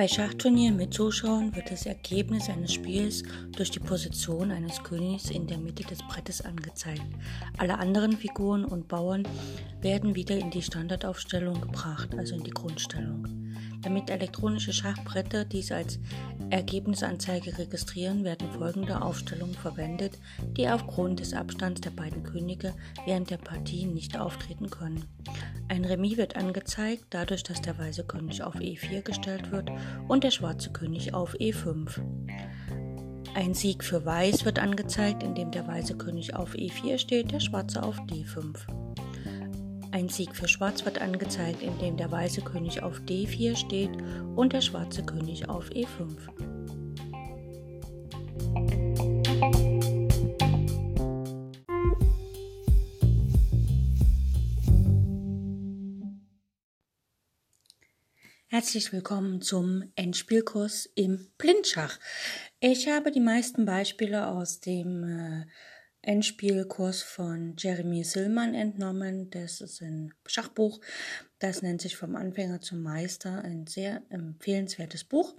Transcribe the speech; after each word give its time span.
Bei 0.00 0.08
Schachturnieren 0.08 0.78
mit 0.78 0.94
Zuschauern 0.94 1.54
wird 1.54 1.70
das 1.70 1.84
Ergebnis 1.84 2.48
eines 2.48 2.72
Spiels 2.72 3.22
durch 3.54 3.70
die 3.70 3.80
Position 3.80 4.50
eines 4.50 4.82
Königs 4.82 5.28
in 5.28 5.46
der 5.46 5.58
Mitte 5.58 5.84
des 5.84 5.98
Brettes 6.08 6.40
angezeigt. 6.40 7.02
Alle 7.58 7.78
anderen 7.78 8.16
Figuren 8.16 8.64
und 8.64 8.88
Bauern 8.88 9.28
werden 9.82 10.14
wieder 10.14 10.38
in 10.38 10.50
die 10.50 10.62
Standardaufstellung 10.62 11.60
gebracht, 11.60 12.14
also 12.16 12.34
in 12.34 12.44
die 12.44 12.50
Grundstellung. 12.50 13.39
Damit 13.82 14.10
elektronische 14.10 14.72
Schachbretter 14.72 15.44
dies 15.44 15.72
als 15.72 15.98
Ergebnisanzeige 16.50 17.56
registrieren, 17.58 18.24
werden 18.24 18.50
folgende 18.50 19.00
Aufstellungen 19.00 19.54
verwendet, 19.54 20.18
die 20.56 20.68
aufgrund 20.68 21.20
des 21.20 21.32
Abstands 21.32 21.80
der 21.80 21.90
beiden 21.90 22.22
Könige 22.22 22.74
während 23.06 23.30
der 23.30 23.38
Partie 23.38 23.86
nicht 23.86 24.18
auftreten 24.18 24.68
können. 24.68 25.04
Ein 25.68 25.84
Remis 25.84 26.16
wird 26.16 26.36
angezeigt, 26.36 27.04
dadurch, 27.10 27.42
dass 27.42 27.62
der 27.62 27.78
weiße 27.78 28.04
König 28.04 28.42
auf 28.42 28.56
E4 28.56 29.02
gestellt 29.02 29.50
wird 29.52 29.70
und 30.08 30.24
der 30.24 30.30
schwarze 30.30 30.70
König 30.70 31.14
auf 31.14 31.34
E5. 31.36 32.00
Ein 33.34 33.54
Sieg 33.54 33.84
für 33.84 34.04
Weiß 34.04 34.44
wird 34.44 34.58
angezeigt, 34.58 35.22
indem 35.22 35.52
der 35.52 35.66
weiße 35.66 35.96
König 35.96 36.34
auf 36.34 36.54
E4 36.54 36.98
steht, 36.98 37.30
der 37.30 37.38
schwarze 37.38 37.82
auf 37.82 37.96
D5. 38.00 38.56
Ein 39.92 40.08
Sieg 40.08 40.36
für 40.36 40.46
Schwarz 40.46 40.84
wird 40.84 41.00
angezeigt, 41.00 41.62
indem 41.62 41.96
der 41.96 42.12
weiße 42.12 42.42
König 42.42 42.82
auf 42.84 43.00
D4 43.00 43.56
steht 43.56 43.90
und 44.36 44.52
der 44.52 44.60
schwarze 44.60 45.02
König 45.02 45.48
auf 45.48 45.68
E5. 45.70 46.16
Herzlich 58.46 58.92
willkommen 58.92 59.40
zum 59.42 59.90
Endspielkurs 59.96 60.86
im 60.94 61.30
Blindschach. 61.36 61.98
Ich 62.60 62.88
habe 62.88 63.10
die 63.10 63.18
meisten 63.18 63.64
Beispiele 63.64 64.28
aus 64.28 64.60
dem 64.60 65.02
äh, 65.02 65.46
Endspielkurs 66.02 67.02
von 67.02 67.54
Jeremy 67.58 68.04
Sillmann 68.04 68.54
entnommen. 68.54 69.30
Das 69.30 69.60
ist 69.60 69.82
ein 69.82 70.14
Schachbuch. 70.26 70.80
Das 71.38 71.62
nennt 71.62 71.80
sich 71.82 71.96
Vom 71.96 72.16
Anfänger 72.16 72.60
zum 72.60 72.82
Meister. 72.82 73.42
Ein 73.42 73.66
sehr 73.66 74.02
empfehlenswertes 74.08 75.04
Buch. 75.04 75.34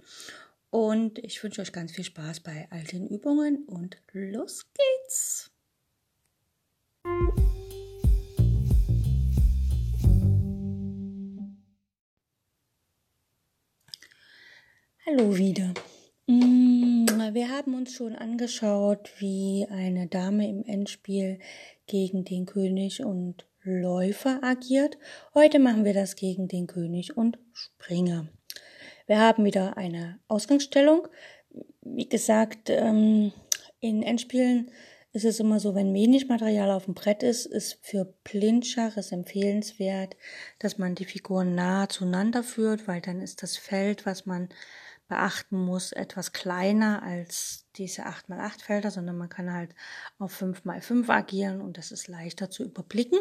Und 0.70 1.18
ich 1.18 1.42
wünsche 1.42 1.60
euch 1.60 1.72
ganz 1.72 1.92
viel 1.92 2.04
Spaß 2.04 2.40
bei 2.40 2.68
all 2.70 2.84
den 2.84 3.06
Übungen 3.06 3.64
und 3.66 3.98
los 4.12 4.66
geht's! 4.72 5.50
Hallo 15.04 15.36
wieder. 15.36 15.74
Haben 17.62 17.74
uns 17.74 17.92
schon 17.94 18.16
angeschaut, 18.16 19.12
wie 19.18 19.68
eine 19.70 20.08
Dame 20.08 20.48
im 20.48 20.64
Endspiel 20.64 21.38
gegen 21.86 22.24
den 22.24 22.44
König 22.44 23.04
und 23.04 23.46
Läufer 23.62 24.40
agiert. 24.42 24.98
Heute 25.32 25.60
machen 25.60 25.84
wir 25.84 25.94
das 25.94 26.16
gegen 26.16 26.48
den 26.48 26.66
König 26.66 27.16
und 27.16 27.38
Springer. 27.52 28.26
Wir 29.06 29.20
haben 29.20 29.44
wieder 29.44 29.76
eine 29.76 30.18
Ausgangsstellung. 30.26 31.06
Wie 31.82 32.08
gesagt, 32.08 32.68
ähm, 32.68 33.32
in 33.78 34.02
Endspielen 34.02 34.72
ist 35.12 35.24
es 35.24 35.38
immer 35.38 35.60
so, 35.60 35.76
wenn 35.76 35.94
wenig 35.94 36.26
Material 36.26 36.72
auf 36.72 36.86
dem 36.86 36.94
Brett 36.94 37.22
ist, 37.22 37.46
ist 37.46 37.78
für 37.80 38.12
Blindschach 38.24 38.96
es 38.96 39.12
empfehlenswert, 39.12 40.16
dass 40.58 40.78
man 40.78 40.96
die 40.96 41.04
Figuren 41.04 41.54
nahe 41.54 41.86
zueinander 41.86 42.42
führt, 42.42 42.88
weil 42.88 43.00
dann 43.00 43.20
ist 43.20 43.44
das 43.44 43.56
Feld, 43.56 44.04
was 44.04 44.26
man 44.26 44.48
beachten 45.12 45.58
muss, 45.58 45.92
etwas 45.92 46.32
kleiner 46.32 47.02
als 47.02 47.66
diese 47.76 48.06
8x8 48.06 48.62
Felder, 48.62 48.90
sondern 48.90 49.18
man 49.18 49.28
kann 49.28 49.52
halt 49.52 49.74
auf 50.18 50.40
5x5 50.40 51.06
agieren 51.10 51.60
und 51.60 51.76
das 51.76 51.92
ist 51.92 52.08
leichter 52.08 52.48
zu 52.48 52.64
überblicken. 52.64 53.18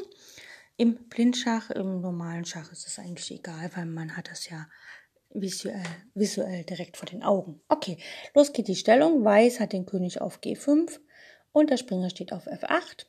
Im 0.77 0.95
Blindschach, 1.09 1.69
im 1.69 1.99
normalen 1.99 2.45
Schach 2.45 2.71
ist 2.71 2.87
es 2.87 2.97
eigentlich 2.97 3.29
egal, 3.31 3.71
weil 3.75 3.87
man 3.87 4.15
hat 4.15 4.31
das 4.31 4.47
ja 4.47 4.69
visuell, 5.33 5.83
visuell 6.13 6.63
direkt 6.63 6.95
vor 6.95 7.09
den 7.09 7.23
Augen. 7.23 7.59
Okay, 7.67 7.97
los 8.33 8.53
geht 8.53 8.69
die 8.69 8.75
Stellung. 8.75 9.25
Weiß 9.25 9.59
hat 9.59 9.73
den 9.73 9.85
König 9.85 10.21
auf 10.21 10.39
G5 10.39 10.97
und 11.51 11.71
der 11.71 11.77
Springer 11.77 12.09
steht 12.09 12.31
auf 12.31 12.47
F8. 12.47 13.05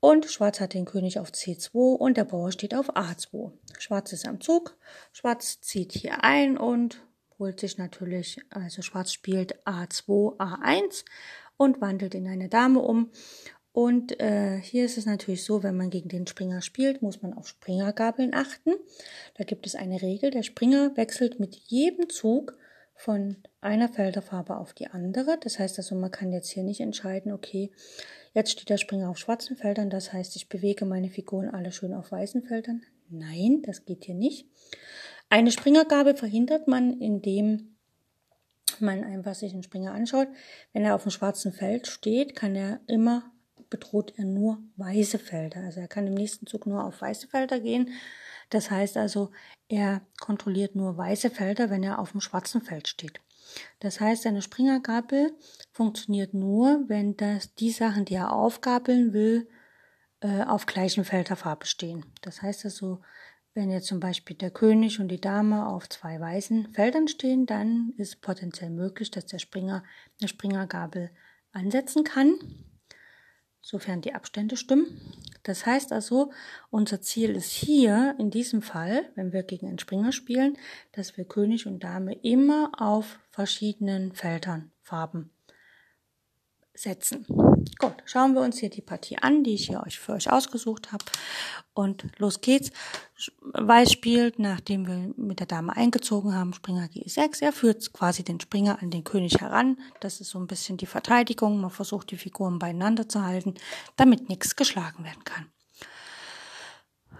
Und 0.00 0.26
Schwarz 0.26 0.60
hat 0.60 0.74
den 0.74 0.84
König 0.84 1.18
auf 1.18 1.30
C2 1.30 1.96
und 1.96 2.18
der 2.18 2.24
Bauer 2.24 2.52
steht 2.52 2.74
auf 2.74 2.94
A2. 2.94 3.52
Schwarz 3.78 4.12
ist 4.12 4.28
am 4.28 4.42
Zug. 4.42 4.76
Schwarz 5.12 5.62
zieht 5.62 5.92
hier 5.92 6.22
ein 6.22 6.58
und 6.58 7.02
holt 7.38 7.60
sich 7.60 7.78
natürlich, 7.78 8.40
also 8.50 8.82
Schwarz 8.82 9.12
spielt 9.12 9.64
A2, 9.66 10.36
A1 10.38 11.04
und 11.56 11.80
wandelt 11.80 12.14
in 12.14 12.26
eine 12.26 12.48
Dame 12.48 12.80
um. 12.80 13.10
Und 13.72 14.18
äh, 14.20 14.58
hier 14.58 14.84
ist 14.84 14.98
es 14.98 15.06
natürlich 15.06 15.44
so, 15.44 15.62
wenn 15.62 15.76
man 15.76 15.90
gegen 15.90 16.08
den 16.08 16.26
Springer 16.26 16.62
spielt, 16.62 17.00
muss 17.00 17.22
man 17.22 17.34
auf 17.34 17.46
Springergabeln 17.46 18.34
achten. 18.34 18.72
Da 19.36 19.44
gibt 19.44 19.66
es 19.66 19.76
eine 19.76 20.02
Regel, 20.02 20.30
der 20.30 20.42
Springer 20.42 20.96
wechselt 20.96 21.38
mit 21.38 21.54
jedem 21.54 22.08
Zug 22.08 22.56
von 22.98 23.36
einer 23.60 23.88
Felderfarbe 23.88 24.56
auf 24.56 24.72
die 24.72 24.88
andere. 24.88 25.38
Das 25.40 25.60
heißt 25.60 25.78
also, 25.78 25.94
man 25.94 26.10
kann 26.10 26.32
jetzt 26.32 26.50
hier 26.50 26.64
nicht 26.64 26.80
entscheiden, 26.80 27.30
okay, 27.30 27.70
jetzt 28.34 28.50
steht 28.50 28.68
der 28.68 28.78
Springer 28.78 29.10
auf 29.10 29.18
schwarzen 29.18 29.56
Feldern, 29.56 29.90
das 29.90 30.12
heißt, 30.12 30.34
ich 30.34 30.48
bewege 30.48 30.84
meine 30.84 31.08
Figuren 31.08 31.48
alle 31.48 31.70
schön 31.70 31.94
auf 31.94 32.10
weißen 32.10 32.42
Feldern. 32.42 32.82
Nein, 33.08 33.62
das 33.64 33.84
geht 33.84 34.04
hier 34.04 34.16
nicht. 34.16 34.48
Eine 35.30 35.50
Springergabe 35.50 36.14
verhindert 36.14 36.68
man, 36.68 37.00
indem 37.00 37.76
man 38.80 39.04
einfach 39.04 39.34
sich 39.34 39.52
den 39.52 39.62
Springer 39.62 39.92
anschaut. 39.92 40.28
Wenn 40.72 40.84
er 40.84 40.94
auf 40.94 41.02
dem 41.02 41.10
schwarzen 41.10 41.52
Feld 41.52 41.86
steht, 41.86 42.34
kann 42.34 42.54
er 42.54 42.80
immer, 42.86 43.30
bedroht 43.70 44.14
er 44.16 44.24
nur 44.24 44.58
weiße 44.76 45.18
Felder. 45.18 45.60
Also 45.60 45.80
er 45.80 45.88
kann 45.88 46.06
im 46.06 46.14
nächsten 46.14 46.46
Zug 46.46 46.66
nur 46.66 46.84
auf 46.84 47.00
weiße 47.00 47.28
Felder 47.28 47.60
gehen. 47.60 47.90
Das 48.50 48.70
heißt 48.70 48.96
also, 48.96 49.30
er 49.68 50.00
kontrolliert 50.20 50.74
nur 50.74 50.96
weiße 50.96 51.30
Felder, 51.30 51.68
wenn 51.68 51.82
er 51.82 51.98
auf 51.98 52.12
dem 52.12 52.20
schwarzen 52.20 52.62
Feld 52.62 52.88
steht. 52.88 53.20
Das 53.80 54.00
heißt, 54.00 54.26
eine 54.26 54.42
Springergabel 54.42 55.32
funktioniert 55.72 56.34
nur, 56.34 56.84
wenn 56.88 57.16
das, 57.16 57.54
die 57.54 57.70
Sachen, 57.70 58.04
die 58.04 58.14
er 58.14 58.32
aufgabeln 58.32 59.12
will, 59.12 59.48
äh, 60.20 60.42
auf 60.42 60.66
gleichen 60.66 61.04
Felderfarbe 61.04 61.66
stehen. 61.66 62.04
Das 62.22 62.42
heißt 62.42 62.64
also, 62.64 63.00
wenn 63.58 63.72
jetzt 63.72 63.88
zum 63.88 63.98
Beispiel 63.98 64.36
der 64.36 64.52
König 64.52 65.00
und 65.00 65.08
die 65.08 65.20
Dame 65.20 65.66
auf 65.66 65.88
zwei 65.88 66.20
weißen 66.20 66.72
Feldern 66.74 67.08
stehen, 67.08 67.44
dann 67.44 67.92
ist 67.96 68.20
potenziell 68.20 68.70
möglich, 68.70 69.10
dass 69.10 69.26
der 69.26 69.40
Springer 69.40 69.82
eine 70.20 70.28
Springergabel 70.28 71.10
ansetzen 71.50 72.04
kann, 72.04 72.38
sofern 73.60 74.00
die 74.00 74.14
Abstände 74.14 74.56
stimmen. 74.56 74.86
Das 75.42 75.66
heißt 75.66 75.92
also, 75.92 76.30
unser 76.70 77.00
Ziel 77.00 77.30
ist 77.30 77.50
hier 77.50 78.14
in 78.20 78.30
diesem 78.30 78.62
Fall, 78.62 79.10
wenn 79.16 79.32
wir 79.32 79.42
gegen 79.42 79.66
einen 79.66 79.80
Springer 79.80 80.12
spielen, 80.12 80.56
dass 80.92 81.16
wir 81.16 81.24
König 81.24 81.66
und 81.66 81.82
Dame 81.82 82.14
immer 82.22 82.70
auf 82.78 83.18
verschiedenen 83.28 84.12
Feldern, 84.12 84.70
Farben 84.82 85.32
setzen. 86.80 87.26
Gut, 87.78 87.94
schauen 88.04 88.34
wir 88.34 88.40
uns 88.40 88.58
hier 88.58 88.70
die 88.70 88.80
Partie 88.80 89.18
an, 89.18 89.44
die 89.44 89.54
ich 89.54 89.66
hier 89.66 89.82
euch 89.86 89.98
für 89.98 90.12
euch 90.12 90.30
ausgesucht 90.30 90.92
habe. 90.92 91.04
Und 91.74 92.06
los 92.18 92.40
geht's. 92.40 92.70
Weiß 93.40 93.92
spielt, 93.92 94.38
nachdem 94.38 94.86
wir 94.86 95.12
mit 95.16 95.40
der 95.40 95.46
Dame 95.46 95.76
eingezogen 95.76 96.34
haben, 96.34 96.54
Springer 96.54 96.86
G6. 96.86 97.42
Er 97.42 97.52
führt 97.52 97.92
quasi 97.92 98.22
den 98.22 98.40
Springer 98.40 98.80
an 98.82 98.90
den 98.90 99.04
König 99.04 99.40
heran. 99.40 99.78
Das 100.00 100.20
ist 100.20 100.30
so 100.30 100.38
ein 100.38 100.46
bisschen 100.46 100.76
die 100.76 100.86
Verteidigung. 100.86 101.60
Man 101.60 101.70
versucht 101.70 102.10
die 102.10 102.16
Figuren 102.16 102.58
beieinander 102.58 103.08
zu 103.08 103.24
halten, 103.24 103.54
damit 103.96 104.28
nichts 104.28 104.56
geschlagen 104.56 105.04
werden 105.04 105.24
kann. 105.24 105.46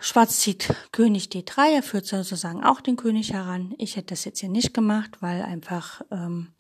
Schwarz 0.01 0.39
zieht 0.39 0.73
König 0.93 1.27
D3, 1.27 1.75
er 1.75 1.83
führt 1.83 2.07
sozusagen 2.07 2.63
auch 2.63 2.81
den 2.81 2.97
König 2.97 3.33
heran. 3.33 3.75
Ich 3.79 3.97
hätte 3.97 4.09
das 4.15 4.25
jetzt 4.25 4.39
hier 4.39 4.49
nicht 4.49 4.73
gemacht, 4.73 5.11
weil 5.21 5.43
einfach 5.43 6.03
ähm, 6.13 6.53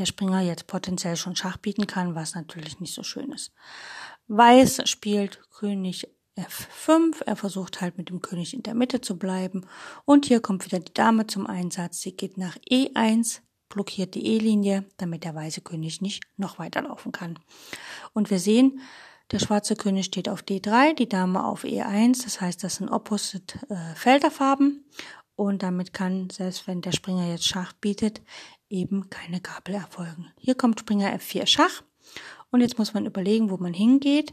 der 0.00 0.06
Springer 0.06 0.40
jetzt 0.40 0.66
potenziell 0.66 1.16
schon 1.16 1.36
Schach 1.36 1.58
bieten 1.58 1.86
kann, 1.86 2.14
was 2.14 2.34
natürlich 2.34 2.80
nicht 2.80 2.94
so 2.94 3.02
schön 3.02 3.30
ist. 3.32 3.52
Weiß 4.26 4.88
spielt 4.88 5.40
König 5.50 6.08
F5. 6.36 7.22
Er 7.26 7.36
versucht 7.36 7.80
halt 7.80 7.98
mit 7.98 8.08
dem 8.08 8.20
König 8.22 8.54
in 8.54 8.62
der 8.62 8.74
Mitte 8.74 9.00
zu 9.00 9.18
bleiben. 9.18 9.66
Und 10.04 10.26
hier 10.26 10.40
kommt 10.40 10.64
wieder 10.64 10.80
die 10.80 10.94
Dame 10.94 11.26
zum 11.26 11.46
Einsatz. 11.46 12.00
Sie 12.00 12.16
geht 12.16 12.38
nach 12.38 12.56
E1, 12.70 13.40
blockiert 13.68 14.14
die 14.14 14.26
E-Linie, 14.26 14.84
damit 14.96 15.24
der 15.24 15.34
weiße 15.34 15.60
König 15.60 16.00
nicht 16.00 16.24
noch 16.36 16.58
weiterlaufen 16.58 17.12
kann. 17.12 17.38
Und 18.12 18.30
wir 18.30 18.38
sehen, 18.38 18.80
der 19.30 19.38
schwarze 19.38 19.76
König 19.76 20.06
steht 20.06 20.28
auf 20.28 20.42
D3, 20.42 20.94
die 20.94 21.08
Dame 21.08 21.44
auf 21.44 21.64
E1. 21.64 22.24
Das 22.24 22.40
heißt, 22.40 22.64
das 22.64 22.76
sind 22.76 22.88
opposite 22.88 23.58
äh, 23.68 23.94
Felderfarben. 23.94 24.84
Und 25.36 25.62
damit 25.62 25.92
kann, 25.92 26.28
selbst 26.30 26.66
wenn 26.66 26.82
der 26.82 26.92
Springer 26.92 27.26
jetzt 27.28 27.46
Schach 27.46 27.72
bietet, 27.72 28.20
eben 28.70 29.10
keine 29.10 29.40
Gabel 29.40 29.74
erfolgen. 29.74 30.32
Hier 30.38 30.54
kommt 30.54 30.80
Springer 30.80 31.14
F4 31.14 31.46
Schach 31.46 31.82
und 32.50 32.60
jetzt 32.60 32.78
muss 32.78 32.94
man 32.94 33.06
überlegen, 33.06 33.50
wo 33.50 33.56
man 33.56 33.74
hingeht. 33.74 34.32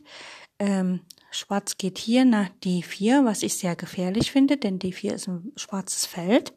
Ähm, 0.60 1.02
Schwarz 1.30 1.78
geht 1.78 1.98
hier 1.98 2.26
nach 2.26 2.50
D4, 2.64 3.26
was 3.26 3.44
ich 3.44 3.58
sehr 3.58 3.76
gefährlich 3.76 4.32
finde, 4.32 4.58
denn 4.58 4.80
D4 4.80 5.12
ist 5.14 5.28
ein 5.28 5.52
schwarzes 5.56 6.06
Feld. 6.06 6.54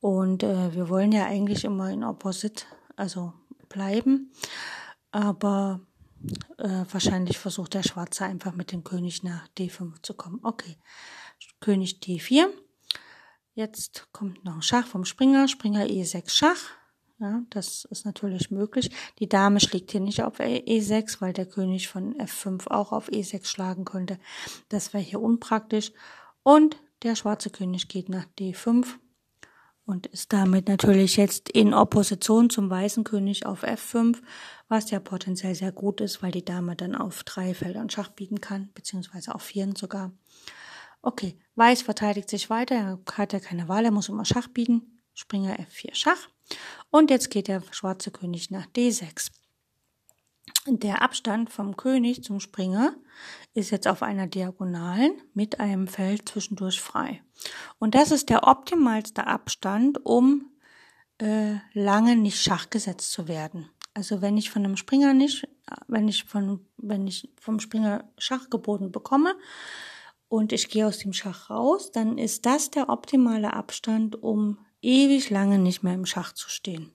Und 0.00 0.42
äh, 0.42 0.74
wir 0.74 0.88
wollen 0.88 1.12
ja 1.12 1.26
eigentlich 1.26 1.64
immer 1.64 1.90
in 1.90 2.04
Opposit, 2.04 2.66
also 2.96 3.32
bleiben. 3.68 4.32
Aber 5.10 5.80
äh, 6.58 6.84
wahrscheinlich 6.90 7.38
versucht 7.38 7.74
der 7.74 7.82
Schwarze 7.82 8.24
einfach 8.24 8.54
mit 8.54 8.72
dem 8.72 8.84
König 8.84 9.22
nach 9.22 9.48
D5 9.56 10.02
zu 10.02 10.14
kommen. 10.14 10.40
Okay, 10.42 10.76
König 11.60 12.00
D4. 12.02 12.46
Jetzt 13.54 14.08
kommt 14.12 14.44
noch 14.44 14.56
ein 14.56 14.62
Schach 14.62 14.86
vom 14.86 15.04
Springer, 15.04 15.48
Springer 15.48 15.84
E6 15.84 16.30
Schach. 16.30 16.70
Ja, 17.20 17.42
das 17.50 17.84
ist 17.84 18.04
natürlich 18.04 18.50
möglich. 18.50 18.90
Die 19.20 19.28
Dame 19.28 19.60
schlägt 19.60 19.92
hier 19.92 20.00
nicht 20.00 20.22
auf 20.22 20.40
E6, 20.40 21.20
weil 21.20 21.32
der 21.32 21.46
König 21.46 21.88
von 21.88 22.14
F5 22.16 22.68
auch 22.68 22.92
auf 22.92 23.08
E6 23.08 23.46
schlagen 23.46 23.84
könnte. 23.84 24.18
Das 24.68 24.92
wäre 24.92 25.02
hier 25.02 25.20
unpraktisch. 25.20 25.92
Und 26.42 26.76
der 27.02 27.14
schwarze 27.14 27.50
König 27.50 27.88
geht 27.88 28.08
nach 28.08 28.26
D5 28.38 28.86
und 29.86 30.06
ist 30.06 30.32
damit 30.32 30.68
natürlich 30.68 31.16
jetzt 31.16 31.50
in 31.50 31.74
Opposition 31.74 32.50
zum 32.50 32.70
weißen 32.70 33.04
König 33.04 33.46
auf 33.46 33.64
F5, 33.64 34.20
was 34.68 34.90
ja 34.90 34.98
potenziell 34.98 35.54
sehr 35.54 35.72
gut 35.72 36.00
ist, 36.00 36.22
weil 36.22 36.32
die 36.32 36.44
Dame 36.44 36.74
dann 36.74 36.94
auf 36.94 37.22
drei 37.22 37.54
Feldern 37.54 37.90
Schach 37.90 38.08
bieten 38.08 38.40
kann, 38.40 38.70
beziehungsweise 38.74 39.34
auf 39.34 39.42
vieren 39.42 39.76
sogar. 39.76 40.12
Okay, 41.02 41.38
Weiß 41.54 41.82
verteidigt 41.82 42.30
sich 42.30 42.50
weiter, 42.50 42.74
er 42.74 42.98
hat 43.12 43.32
ja 43.32 43.40
keine 43.40 43.68
Wahl, 43.68 43.84
er 43.84 43.90
muss 43.90 44.08
immer 44.08 44.24
Schach 44.24 44.48
bieten. 44.48 45.02
Springer 45.12 45.56
F4 45.56 45.94
Schach. 45.94 46.28
Und 46.90 47.10
jetzt 47.10 47.30
geht 47.30 47.48
der 47.48 47.62
schwarze 47.70 48.10
König 48.10 48.50
nach 48.50 48.66
D6. 48.66 49.30
Der 50.66 51.02
Abstand 51.02 51.50
vom 51.50 51.76
König 51.76 52.24
zum 52.24 52.40
Springer 52.40 52.94
ist 53.52 53.70
jetzt 53.70 53.86
auf 53.86 54.02
einer 54.02 54.26
Diagonalen 54.26 55.12
mit 55.34 55.60
einem 55.60 55.88
Feld 55.88 56.28
zwischendurch 56.28 56.80
frei. 56.80 57.22
Und 57.78 57.94
das 57.94 58.10
ist 58.10 58.30
der 58.30 58.46
optimalste 58.46 59.26
Abstand, 59.26 60.04
um 60.04 60.50
äh, 61.18 61.56
lange 61.74 62.16
nicht 62.16 62.40
schachgesetzt 62.40 63.12
zu 63.12 63.28
werden. 63.28 63.68
Also 63.92 64.22
wenn 64.22 64.36
ich 64.36 64.50
von 64.50 64.64
einem 64.64 64.76
Springer 64.76 65.14
nicht, 65.14 65.46
wenn 65.86 66.08
ich 66.08 66.24
von, 66.24 66.66
wenn 66.78 67.06
ich 67.06 67.30
vom 67.38 67.60
Springer 67.60 68.10
Schach 68.18 68.50
geboten 68.50 68.90
bekomme 68.90 69.36
und 70.28 70.52
ich 70.52 70.68
gehe 70.68 70.86
aus 70.86 70.98
dem 70.98 71.12
Schach 71.12 71.50
raus, 71.50 71.92
dann 71.92 72.18
ist 72.18 72.46
das 72.46 72.70
der 72.70 72.88
optimale 72.88 73.52
Abstand, 73.52 74.20
um 74.20 74.58
ewig 74.84 75.30
lange 75.30 75.58
nicht 75.58 75.82
mehr 75.82 75.94
im 75.94 76.06
Schach 76.06 76.32
zu 76.32 76.48
stehen. 76.48 76.92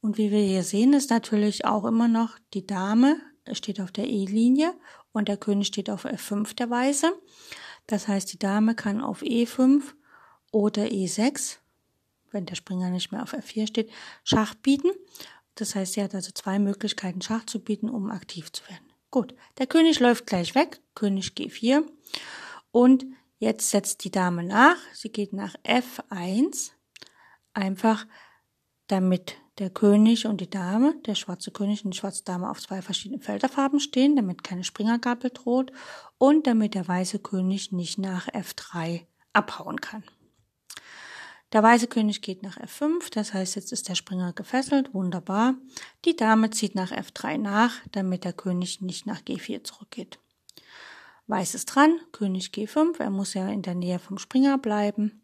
Und 0.00 0.18
wie 0.18 0.30
wir 0.30 0.42
hier 0.42 0.62
sehen, 0.62 0.92
ist 0.92 1.10
natürlich 1.10 1.64
auch 1.64 1.84
immer 1.84 2.08
noch 2.08 2.38
die 2.54 2.66
Dame 2.66 3.16
steht 3.52 3.80
auf 3.80 3.92
der 3.92 4.08
E-Linie 4.08 4.74
und 5.12 5.28
der 5.28 5.36
König 5.36 5.68
steht 5.68 5.90
auf 5.90 6.04
F5 6.04 6.54
der 6.56 6.68
Weiße. 6.68 7.12
Das 7.86 8.08
heißt, 8.08 8.32
die 8.32 8.38
Dame 8.38 8.74
kann 8.74 9.00
auf 9.00 9.22
E5 9.22 9.82
oder 10.50 10.84
E6, 10.84 11.58
wenn 12.32 12.46
der 12.46 12.56
Springer 12.56 12.90
nicht 12.90 13.12
mehr 13.12 13.22
auf 13.22 13.34
F4 13.34 13.68
steht, 13.68 13.90
Schach 14.24 14.54
bieten. 14.54 14.90
Das 15.54 15.74
heißt, 15.74 15.94
sie 15.94 16.02
hat 16.02 16.14
also 16.14 16.32
zwei 16.32 16.58
Möglichkeiten, 16.58 17.22
Schach 17.22 17.46
zu 17.46 17.60
bieten, 17.60 17.88
um 17.88 18.10
aktiv 18.10 18.50
zu 18.52 18.64
werden. 18.68 18.84
Gut, 19.10 19.34
der 19.58 19.66
König 19.66 20.00
läuft 20.00 20.26
gleich 20.26 20.54
weg, 20.54 20.80
König 20.94 21.28
G4. 21.36 21.82
Und 22.72 23.06
jetzt 23.38 23.70
setzt 23.70 24.04
die 24.04 24.10
Dame 24.10 24.42
nach. 24.42 24.76
Sie 24.92 25.10
geht 25.10 25.32
nach 25.32 25.54
F1 25.64 26.72
einfach 27.56 28.06
damit 28.86 29.36
der 29.58 29.70
König 29.70 30.26
und 30.26 30.40
die 30.40 30.50
Dame, 30.50 30.94
der 31.06 31.14
schwarze 31.14 31.50
König 31.50 31.84
und 31.84 31.94
die 31.94 31.98
schwarze 31.98 32.24
Dame 32.24 32.50
auf 32.50 32.60
zwei 32.60 32.82
verschiedenen 32.82 33.22
Felderfarben 33.22 33.80
stehen, 33.80 34.14
damit 34.14 34.44
keine 34.44 34.64
Springergabel 34.64 35.30
droht 35.30 35.72
und 36.18 36.46
damit 36.46 36.74
der 36.74 36.86
weiße 36.86 37.18
König 37.18 37.72
nicht 37.72 37.98
nach 37.98 38.28
F3 38.28 39.06
abhauen 39.32 39.80
kann. 39.80 40.04
Der 41.52 41.62
weiße 41.62 41.86
König 41.86 42.22
geht 42.22 42.42
nach 42.42 42.58
F5, 42.58 43.10
das 43.12 43.32
heißt, 43.32 43.54
jetzt 43.56 43.72
ist 43.72 43.88
der 43.88 43.94
Springer 43.94 44.32
gefesselt, 44.32 44.92
wunderbar. 44.92 45.54
Die 46.04 46.16
Dame 46.16 46.50
zieht 46.50 46.74
nach 46.74 46.90
F3 46.92 47.38
nach, 47.38 47.72
damit 47.92 48.24
der 48.24 48.32
König 48.32 48.82
nicht 48.82 49.06
nach 49.06 49.20
G4 49.20 49.64
zurückgeht. 49.64 50.18
Weiß 51.28 51.54
ist 51.54 51.66
dran, 51.66 51.98
König 52.12 52.48
G5, 52.48 53.00
er 53.00 53.10
muss 53.10 53.34
ja 53.34 53.48
in 53.48 53.62
der 53.62 53.74
Nähe 53.74 53.98
vom 53.98 54.18
Springer 54.18 54.58
bleiben. 54.58 55.22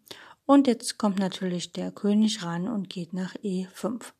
Und 0.53 0.67
jetzt 0.67 0.99
kommt 0.99 1.19
natürlich 1.19 1.73
der 1.73 1.91
König 1.91 2.45
ran 2.45 2.69
und 2.69 2.91
geht 2.91 3.15
nach 3.15 3.35
E5. 3.37 4.13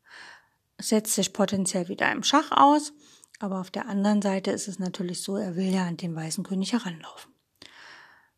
Setzt 0.79 1.13
sich 1.13 1.31
potenziell 1.31 1.89
wieder 1.89 2.11
im 2.11 2.23
Schach 2.23 2.49
aus, 2.49 2.91
aber 3.37 3.59
auf 3.59 3.69
der 3.69 3.87
anderen 3.87 4.23
Seite 4.23 4.49
ist 4.49 4.67
es 4.67 4.79
natürlich 4.79 5.21
so, 5.21 5.37
er 5.37 5.55
will 5.55 5.71
ja 5.71 5.85
an 5.85 5.95
den 5.95 6.15
weißen 6.15 6.43
König 6.43 6.73
heranlaufen. 6.73 7.31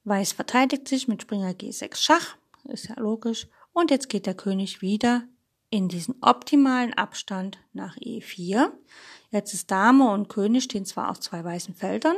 Weiß 0.03 0.33
verteidigt 0.33 0.89
sich 0.89 1.07
mit 1.07 1.21
Springer 1.21 1.51
G6 1.51 1.95
Schach, 1.95 2.35
ist 2.65 2.89
ja 2.89 2.99
logisch. 2.99 3.47
Und 3.71 3.91
jetzt 3.91 4.09
geht 4.09 4.25
der 4.25 4.35
König 4.35 4.81
wieder 4.81 5.23
in 5.69 5.87
diesen 5.87 6.15
optimalen 6.19 6.93
Abstand 6.95 7.59
nach 7.71 7.95
E4. 7.95 8.73
Jetzt 9.31 9.53
ist 9.53 9.71
Dame 9.71 10.11
und 10.11 10.27
König 10.27 10.65
stehen 10.65 10.85
zwar 10.85 11.11
auf 11.11 11.21
zwei 11.21 11.45
weißen 11.45 11.73
Feldern, 11.73 12.17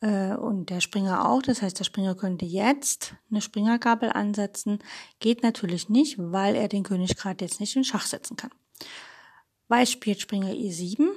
und 0.00 0.66
der 0.70 0.80
Springer 0.80 1.28
auch. 1.28 1.42
Das 1.42 1.62
heißt, 1.62 1.78
der 1.78 1.84
Springer 1.84 2.14
könnte 2.14 2.44
jetzt 2.44 3.14
eine 3.30 3.40
Springergabel 3.40 4.10
ansetzen. 4.10 4.78
Geht 5.18 5.42
natürlich 5.42 5.88
nicht, 5.88 6.16
weil 6.18 6.54
er 6.54 6.68
den 6.68 6.84
König 6.84 7.16
gerade 7.16 7.44
jetzt 7.44 7.58
nicht 7.58 7.74
in 7.74 7.84
Schach 7.84 8.06
setzen 8.06 8.36
kann. 8.36 8.50
Weiß 9.68 9.90
spielt 9.90 10.20
Springer 10.20 10.52
E7. 10.52 11.08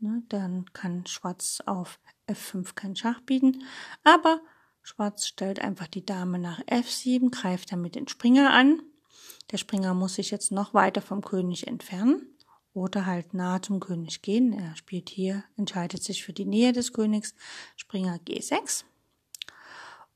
Ne, 0.00 0.22
dann 0.28 0.66
kann 0.72 1.06
Schwarz 1.06 1.60
auf 1.66 1.98
F5 2.28 2.74
kein 2.74 2.94
Schach 2.94 3.20
bieten. 3.22 3.64
Aber 4.04 4.40
Schwarz 4.82 5.26
stellt 5.26 5.60
einfach 5.60 5.88
die 5.88 6.06
Dame 6.06 6.38
nach 6.38 6.60
F7, 6.66 7.30
greift 7.30 7.72
damit 7.72 7.96
den 7.96 8.06
Springer 8.06 8.52
an. 8.52 8.80
Der 9.50 9.56
Springer 9.56 9.94
muss 9.94 10.14
sich 10.14 10.30
jetzt 10.30 10.52
noch 10.52 10.72
weiter 10.72 11.02
vom 11.02 11.22
König 11.22 11.66
entfernen 11.66 12.26
oder 12.78 13.06
halt 13.06 13.34
nahe 13.34 13.60
zum 13.60 13.80
König 13.80 14.22
gehen. 14.22 14.52
Er 14.52 14.76
spielt 14.76 15.08
hier, 15.08 15.44
entscheidet 15.56 16.02
sich 16.02 16.24
für 16.24 16.32
die 16.32 16.44
Nähe 16.46 16.72
des 16.72 16.92
Königs, 16.92 17.34
Springer 17.76 18.18
G6. 18.26 18.84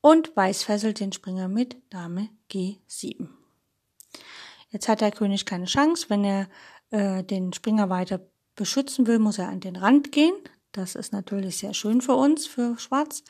Und 0.00 0.34
Weiß 0.36 0.64
fesselt 0.64 1.00
den 1.00 1.12
Springer 1.12 1.48
mit 1.48 1.76
Dame 1.90 2.28
G7. 2.50 3.28
Jetzt 4.70 4.88
hat 4.88 5.00
der 5.00 5.12
König 5.12 5.46
keine 5.46 5.66
Chance. 5.66 6.06
Wenn 6.08 6.24
er 6.24 6.48
äh, 6.90 7.22
den 7.22 7.52
Springer 7.52 7.90
weiter 7.90 8.20
beschützen 8.56 9.06
will, 9.06 9.18
muss 9.18 9.38
er 9.38 9.48
an 9.48 9.60
den 9.60 9.76
Rand 9.76 10.12
gehen. 10.12 10.34
Das 10.72 10.94
ist 10.94 11.12
natürlich 11.12 11.58
sehr 11.58 11.74
schön 11.74 12.00
für 12.00 12.14
uns, 12.14 12.46
für 12.46 12.78
Schwarz. 12.78 13.22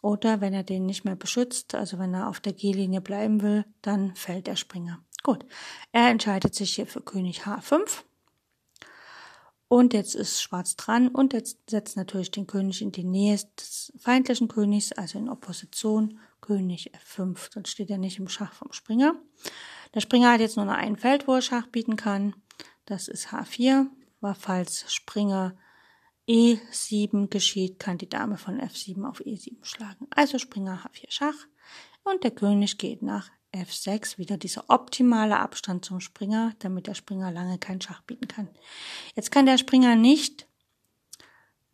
Oder 0.00 0.40
wenn 0.40 0.54
er 0.54 0.62
den 0.62 0.86
nicht 0.86 1.04
mehr 1.04 1.16
beschützt, 1.16 1.74
also 1.74 1.98
wenn 1.98 2.14
er 2.14 2.28
auf 2.28 2.38
der 2.38 2.52
G-Linie 2.52 3.00
bleiben 3.00 3.42
will, 3.42 3.64
dann 3.82 4.14
fällt 4.14 4.46
der 4.46 4.56
Springer. 4.56 5.00
Gut, 5.24 5.44
er 5.90 6.08
entscheidet 6.08 6.54
sich 6.54 6.74
hier 6.74 6.86
für 6.86 7.00
König 7.00 7.42
H5. 7.42 8.04
Und 9.68 9.94
jetzt 9.94 10.14
ist 10.14 10.42
Schwarz 10.42 10.76
dran 10.76 11.08
und 11.08 11.32
jetzt 11.32 11.58
setzt 11.68 11.96
natürlich 11.96 12.30
den 12.30 12.46
König 12.46 12.82
in 12.82 12.92
die 12.92 13.04
Nähe 13.04 13.38
des 13.58 13.92
feindlichen 13.98 14.48
Königs, 14.48 14.92
also 14.92 15.18
in 15.18 15.28
Opposition, 15.28 16.20
König 16.40 16.92
F5. 16.94 17.52
Sonst 17.52 17.70
steht 17.70 17.90
er 17.90 17.98
nicht 17.98 18.18
im 18.18 18.28
Schach 18.28 18.52
vom 18.52 18.72
Springer. 18.72 19.14
Der 19.94 20.00
Springer 20.00 20.32
hat 20.32 20.40
jetzt 20.40 20.56
nur 20.56 20.66
noch 20.66 20.74
ein 20.74 20.96
Feld, 20.96 21.26
wo 21.26 21.34
er 21.34 21.42
Schach 21.42 21.66
bieten 21.68 21.96
kann. 21.96 22.34
Das 22.84 23.08
ist 23.08 23.28
H4. 23.28 23.86
War 24.20 24.34
falls 24.34 24.92
Springer 24.92 25.56
E7 26.28 27.28
geschieht, 27.28 27.78
kann 27.78 27.98
die 27.98 28.08
Dame 28.08 28.38
von 28.38 28.60
F7 28.60 29.08
auf 29.08 29.20
E7 29.20 29.64
schlagen. 29.64 30.06
Also 30.10 30.38
Springer 30.38 30.84
H4 30.84 31.10
Schach. 31.10 31.46
Und 32.02 32.24
der 32.24 32.30
König 32.30 32.78
geht 32.78 33.02
nach 33.02 33.30
F6 33.54 34.18
wieder 34.18 34.36
dieser 34.36 34.64
optimale 34.68 35.38
Abstand 35.38 35.84
zum 35.84 36.00
Springer, 36.00 36.54
damit 36.58 36.86
der 36.86 36.94
Springer 36.94 37.30
lange 37.30 37.58
keinen 37.58 37.80
Schach 37.80 38.02
bieten 38.02 38.28
kann. 38.28 38.48
Jetzt 39.14 39.30
kann 39.30 39.46
der 39.46 39.58
Springer 39.58 39.96
nicht 39.96 40.46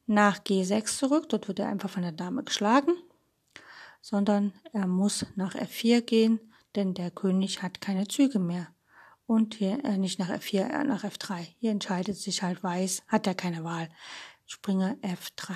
nach 0.06 0.40
G6 0.40 0.99
zurück, 0.99 1.28
dort 1.28 1.49
wird 1.49 1.58
er 1.58 1.68
einfach 1.68 1.90
von 1.90 2.02
der 2.02 2.12
Dame 2.12 2.44
geschlagen, 2.44 2.92
sondern 4.00 4.52
er 4.72 4.87
muss 4.87 5.26
nach 5.37 5.54
F4 5.54 6.02
gehen, 6.02 6.40
denn 6.75 6.94
der 6.94 7.10
König 7.10 7.62
hat 7.62 7.80
keine 7.80 8.08
Züge 8.08 8.38
mehr. 8.38 8.68
Und 9.26 9.54
hier 9.54 9.84
äh, 9.84 9.96
nicht 9.96 10.18
nach 10.18 10.28
F4, 10.28 10.68
äh, 10.68 10.84
nach 10.84 11.04
F3. 11.04 11.46
Hier 11.60 11.70
entscheidet 11.70 12.16
sich 12.16 12.42
halt 12.42 12.64
Weiß, 12.64 13.02
hat 13.06 13.28
er 13.28 13.34
keine 13.34 13.62
Wahl. 13.62 13.88
Springer 14.44 14.96
F3. 15.02 15.54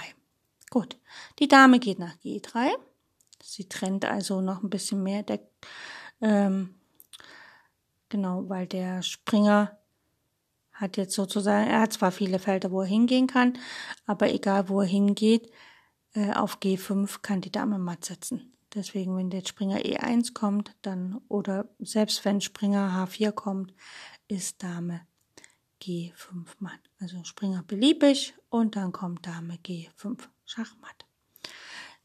Gut. 0.71 0.97
Die 1.40 1.49
Dame 1.49 1.81
geht 1.81 1.99
nach 1.99 2.14
G3. 2.19 2.71
Sie 3.43 3.69
trennt 3.69 4.04
also 4.04 4.40
noch 4.40 4.62
ein 4.62 4.71
bisschen 4.71 5.02
mehr. 5.02 5.25
Der 5.25 5.40
ähm, 6.21 6.75
genau, 8.09 8.49
weil 8.49 8.66
der 8.66 9.02
Springer 9.02 9.78
hat 10.73 10.97
jetzt 10.97 11.14
sozusagen, 11.14 11.68
er 11.68 11.80
hat 11.80 11.92
zwar 11.92 12.11
viele 12.11 12.38
Felder, 12.38 12.71
wo 12.71 12.80
er 12.80 12.87
hingehen 12.87 13.26
kann, 13.26 13.59
aber 14.06 14.33
egal 14.33 14.68
wo 14.68 14.80
er 14.80 14.87
hingeht, 14.87 15.50
äh, 16.14 16.33
auf 16.33 16.59
G5 16.59 17.23
kann 17.23 17.40
die 17.40 17.52
Dame 17.52 17.78
matt 17.78 18.04
setzen. 18.04 18.52
Deswegen, 18.75 19.16
wenn 19.16 19.30
der 19.30 19.47
Springer 19.47 19.78
E1 19.78 20.35
kommt, 20.35 20.75
dann, 20.83 21.21
oder 21.28 21.68
selbst 21.78 22.25
wenn 22.25 22.40
Springer 22.40 23.06
H4 23.06 23.30
kommt, 23.30 23.73
ist 24.26 24.62
Dame 24.62 25.06
G5 25.80 26.47
matt. 26.59 26.80
Also 26.99 27.23
Springer 27.25 27.62
beliebig 27.62 28.35
und 28.49 28.75
dann 28.75 28.90
kommt 28.90 29.26
Dame 29.26 29.56
G5 29.56 30.18
Schachmatt. 30.44 31.04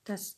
Das 0.04 0.38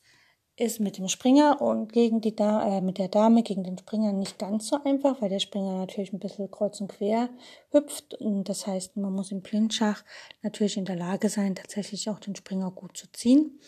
ist 0.62 0.78
mit 0.78 0.96
dem 0.96 1.08
Springer 1.08 1.60
und 1.60 1.92
gegen 1.92 2.20
die 2.20 2.36
da 2.36 2.78
äh, 2.78 2.80
mit 2.80 2.98
der 2.98 3.08
Dame 3.08 3.42
gegen 3.42 3.64
den 3.64 3.76
Springer 3.76 4.12
nicht 4.12 4.38
ganz 4.38 4.68
so 4.68 4.78
einfach, 4.84 5.20
weil 5.20 5.28
der 5.28 5.40
Springer 5.40 5.76
natürlich 5.76 6.12
ein 6.12 6.20
bisschen 6.20 6.50
kreuz 6.50 6.80
und 6.80 6.88
quer 6.88 7.30
hüpft. 7.72 8.14
Und 8.14 8.48
das 8.48 8.66
heißt, 8.66 8.96
man 8.96 9.12
muss 9.12 9.32
im 9.32 9.42
Blindschach 9.42 10.04
natürlich 10.42 10.76
in 10.76 10.84
der 10.84 10.96
Lage 10.96 11.28
sein, 11.28 11.56
tatsächlich 11.56 12.08
auch 12.08 12.20
den 12.20 12.36
Springer 12.36 12.70
gut 12.70 12.96
zu 12.96 13.10
ziehen. 13.12 13.58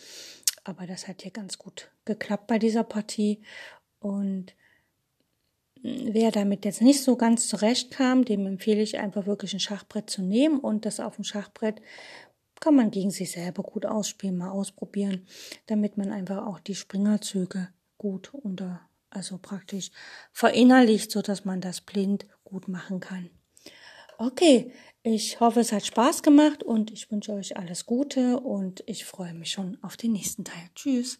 Aber 0.63 0.87
das 0.87 1.07
hat 1.07 1.21
hier 1.21 1.31
ganz 1.31 1.57
gut 1.57 1.91
geklappt 2.05 2.47
bei 2.47 2.59
dieser 2.59 2.85
Partie. 2.85 3.41
Und 3.99 4.55
wer 5.81 6.31
damit 6.31 6.63
jetzt 6.63 6.81
nicht 6.81 7.03
so 7.03 7.17
ganz 7.17 7.49
zurechtkam, 7.49 8.23
dem 8.23 8.47
empfehle 8.47 8.81
ich 8.81 8.97
einfach 8.97 9.25
wirklich 9.25 9.53
ein 9.53 9.59
Schachbrett 9.59 10.09
zu 10.09 10.21
nehmen 10.21 10.59
und 10.59 10.85
das 10.85 11.01
auf 11.01 11.15
dem 11.15 11.25
Schachbrett 11.25 11.81
kann 12.65 12.75
man 12.77 12.89
gegen 12.89 13.11
sich 13.11 13.29
selber 13.31 13.61
gut 13.61 13.85
ausspielen, 13.85 14.39
mal 14.39 14.49
ausprobieren, 14.49 15.27
damit 15.67 15.97
man 15.97 16.11
einfach 16.11 16.47
auch 16.47 16.59
die 16.59 16.73
Springerzüge 16.73 17.67
gut 17.99 18.33
unter, 18.33 18.81
also 19.11 19.37
praktisch 19.37 19.91
verinnerlicht, 20.31 21.11
so 21.11 21.21
dass 21.21 21.45
man 21.45 21.61
das 21.61 21.81
blind 21.81 22.25
gut 22.43 22.67
machen 22.67 23.01
kann. 23.01 23.29
Okay, 24.17 24.71
ich 25.03 25.39
hoffe, 25.39 25.59
es 25.59 25.71
hat 25.71 25.85
Spaß 25.85 26.23
gemacht 26.23 26.63
und 26.63 26.89
ich 26.89 27.11
wünsche 27.11 27.33
euch 27.33 27.55
alles 27.55 27.85
Gute 27.85 28.39
und 28.39 28.83
ich 28.87 29.05
freue 29.05 29.35
mich 29.35 29.51
schon 29.51 29.77
auf 29.83 29.95
den 29.95 30.13
nächsten 30.13 30.43
Teil. 30.43 30.67
Tschüss. 30.73 31.19